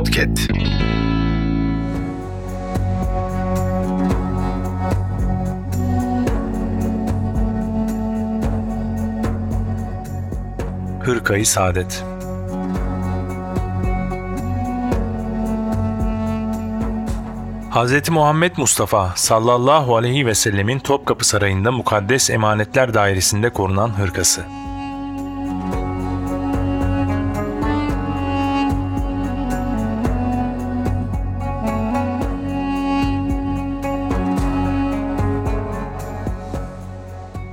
[0.00, 0.50] Podcast.
[11.00, 12.04] Hırkayı Saadet
[17.70, 18.08] Hz.
[18.10, 24.44] Muhammed Mustafa sallallahu aleyhi ve sellemin Topkapı Sarayı'nda mukaddes emanetler dairesinde korunan hırkası.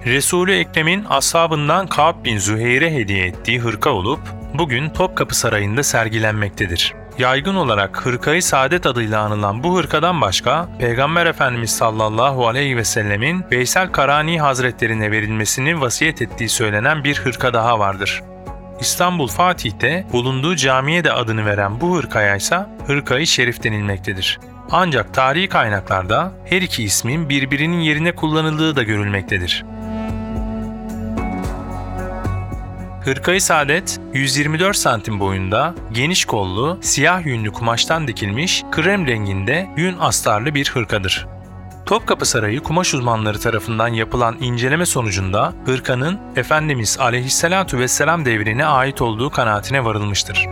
[0.08, 4.20] Resulü Ekrem'in ashabından Ka'b bin Züheyr'e hediye ettiği hırka olup
[4.54, 6.94] bugün Topkapı Sarayı'nda sergilenmektedir.
[7.18, 13.46] Yaygın olarak Hırkayı Saadet adıyla anılan bu hırkadan başka Peygamber Efendimiz sallallahu aleyhi ve sellemin
[13.52, 18.24] Veysel Karani Hazretlerine verilmesini vasiyet ettiği söylenen bir hırka daha vardır.
[18.80, 24.40] İstanbul Fatih'te bulunduğu camiye de adını veren bu hırkaya ise Hırkayı Şerif denilmektedir.
[24.72, 29.66] Ancak tarihi kaynaklarda her iki ismin birbirinin yerine kullanıldığı da görülmektedir.
[33.08, 40.56] Hırkayı Saadet 124 santim boyunda, geniş kollu, siyah yünlü kumaştan dikilmiş, krem renginde yün astarlı
[40.56, 41.28] bir hırkadır.
[41.86, 49.30] Topkapı Sarayı kumaş uzmanları tarafından yapılan inceleme sonucunda hırkanın Efendimiz aleyhissalatu vesselam devrine ait olduğu
[49.30, 50.48] kanaatine varılmıştır.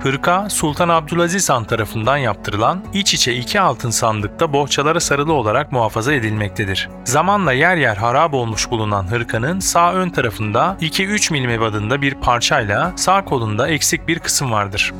[0.00, 6.12] Hırka, Sultan Abdülaziz Han tarafından yaptırılan iç içe iki altın sandıkta bohçalara sarılı olarak muhafaza
[6.12, 6.88] edilmektedir.
[7.04, 12.92] Zamanla yer yer harap olmuş bulunan hırkanın sağ ön tarafında 2-3 milim ebadında bir parçayla
[12.96, 14.92] sağ kolunda eksik bir kısım vardır.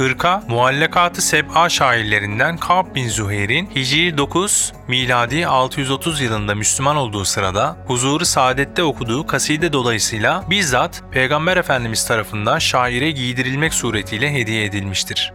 [0.00, 7.76] Hırka, Muallakatı Seb'a şairlerinden Ka'b bin Züheyr'in Hicri 9, miladi 630 yılında Müslüman olduğu sırada
[7.86, 15.32] huzuru saadette okuduğu kaside dolayısıyla bizzat Peygamber Efendimiz tarafından şaire giydirilmek suretiyle hediye edilmiştir.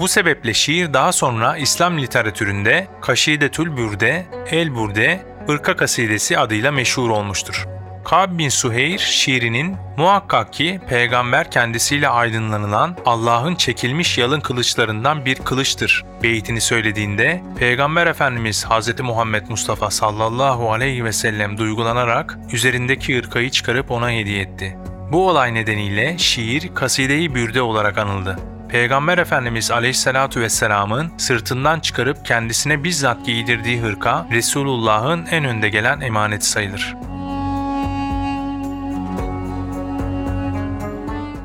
[0.00, 7.10] Bu sebeple şiir daha sonra İslam literatüründe Kaşidetül Bürde, El Burde, Irka Kasidesi adıyla meşhur
[7.10, 7.73] olmuştur.
[8.04, 16.04] Kab bin Suheyr şiirinin muhakkak ki peygamber kendisiyle aydınlanılan Allah'ın çekilmiş yalın kılıçlarından bir kılıçtır
[16.22, 19.00] beytini söylediğinde Peygamber Efendimiz Hz.
[19.00, 24.76] Muhammed Mustafa sallallahu aleyhi ve sellem duygulanarak üzerindeki ırkayı çıkarıp ona hediye etti.
[25.12, 28.38] Bu olay nedeniyle şiir kaside-i bürde olarak anıldı.
[28.68, 36.46] Peygamber Efendimiz Aleyhisselatü Vesselam'ın sırtından çıkarıp kendisine bizzat giydirdiği hırka Resulullah'ın en önde gelen emaneti
[36.46, 36.96] sayılır.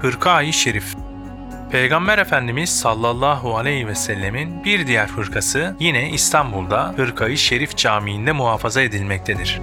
[0.02, 0.96] Hırka-i Şerif
[1.72, 8.82] Peygamber Efendimiz sallallahu aleyhi ve sellemin bir diğer hırkası yine İstanbul'da Hırka-i Şerif Camii'nde muhafaza
[8.82, 9.62] edilmektedir.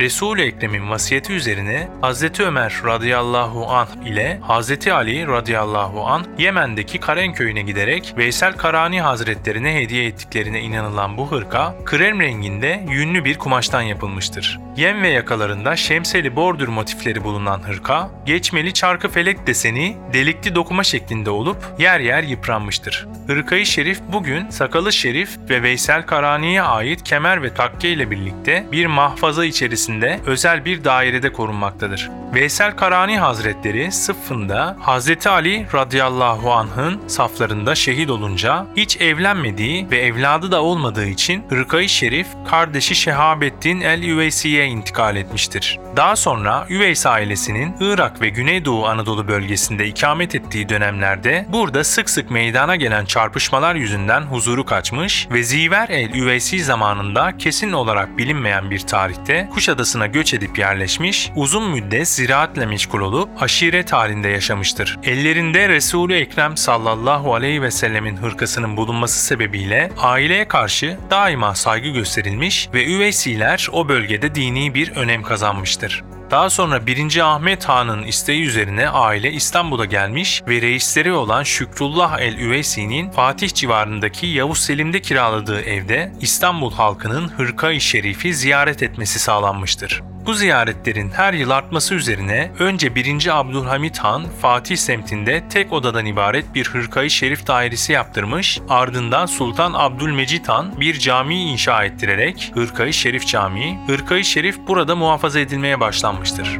[0.00, 2.40] Resul-i Ekrem'in vasiyeti üzerine Hz.
[2.40, 4.88] Ömer radıyallahu anh ile Hz.
[4.88, 11.74] Ali radıyallahu anh Yemen'deki Karen köyüne giderek Veysel Karani Hazretlerine hediye ettiklerine inanılan bu hırka
[11.84, 14.65] krem renginde yünlü bir kumaştan yapılmıştır.
[14.76, 21.30] Yem ve yakalarında şemseli bordür motifleri bulunan hırka, geçmeli çarkı felek deseni delikli dokuma şeklinde
[21.30, 23.06] olup yer yer yıpranmıştır.
[23.26, 28.86] Hırkayı Şerif bugün Sakalı Şerif ve Veysel Karani'ye ait kemer ve takke ile birlikte bir
[28.86, 32.10] mahfaza içerisinde özel bir dairede korunmaktadır.
[32.34, 35.26] Veysel Karani Hazretleri sıffında Hz.
[35.26, 42.26] Ali radıyallahu anh'ın saflarında şehit olunca hiç evlenmediği ve evladı da olmadığı için Hırkayı Şerif
[42.50, 45.78] kardeşi Şehabettin el-Üveysi'ye intikal etmiştir.
[45.96, 52.30] Daha sonra Üveys ailesinin Irak ve Güneydoğu Anadolu bölgesinde ikamet ettiği dönemlerde burada sık sık
[52.30, 59.48] meydana gelen çarpışmalar yüzünden huzuru kaçmış ve Ziver el-Üveysi zamanında kesin olarak bilinmeyen bir tarihte
[59.52, 64.98] Kuşadası'na göç edip yerleşmiş, uzun müddet ziraatle meşgul olup aşiret halinde yaşamıştır.
[65.04, 72.68] Ellerinde Resul-i Ekrem sallallahu aleyhi ve sellemin hırkasının bulunması sebebiyle aileye karşı daima saygı gösterilmiş
[72.74, 76.04] ve Üveysiler o bölgede dini bir önem kazanmıştır.
[76.30, 77.18] Daha sonra 1.
[77.18, 84.58] Ahmet Han'ın isteği üzerine aile İstanbul'a gelmiş ve reisleri olan Şükrullah el-Üveysi'nin Fatih civarındaki Yavuz
[84.58, 90.02] Selim'de kiraladığı evde İstanbul halkının Hırka-i Şerif'i ziyaret etmesi sağlanmıştır.
[90.26, 93.38] Bu ziyaretlerin her yıl artması üzerine önce 1.
[93.38, 100.48] Abdülhamit Han Fatih semtinde tek odadan ibaret bir hırkayı şerif dairesi yaptırmış, ardından Sultan Abdülmecit
[100.48, 106.58] Han bir cami inşa ettirerek Hırkayı Şerif Camii, Hırkayı Şerif burada muhafaza edilmeye başlanmıştır.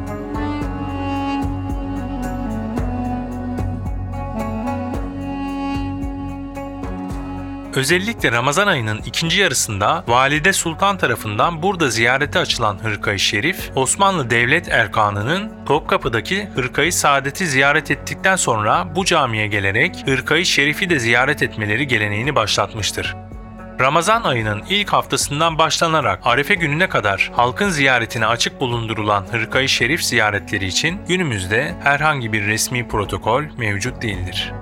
[7.77, 14.69] Özellikle Ramazan ayının ikinci yarısında Valide Sultan tarafından burada ziyarete açılan Hırkayı Şerif, Osmanlı Devlet
[14.69, 21.87] Erkanı'nın Topkapı'daki Hırkayı Saadet'i ziyaret ettikten sonra bu camiye gelerek Hırkayı Şerif'i de ziyaret etmeleri
[21.87, 23.17] geleneğini başlatmıştır.
[23.81, 30.67] Ramazan ayının ilk haftasından başlanarak Arefe gününe kadar halkın ziyaretine açık bulundurulan Hırkayı Şerif ziyaretleri
[30.67, 34.53] için günümüzde herhangi bir resmi protokol mevcut değildir.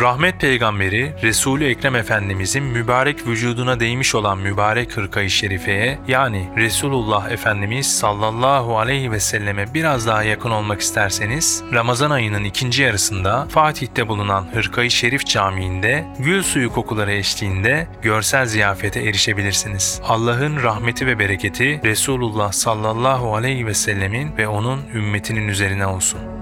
[0.00, 7.98] Rahmet peygamberi Resulü Ekrem Efendimizin mübarek vücuduna değmiş olan mübarek hırkayı şerifeye yani Resulullah Efendimiz
[7.98, 14.46] sallallahu aleyhi ve selleme biraz daha yakın olmak isterseniz Ramazan ayının ikinci yarısında Fatih'te bulunan
[14.54, 20.00] Hırkayı Şerif Camii'nde gül suyu kokuları eşliğinde görsel ziyafete erişebilirsiniz.
[20.08, 26.35] Allah'ın rahmeti ve bereketi Resulullah sallallahu aleyhi ve sellemin ve onun ümmetinin üzerine olsun.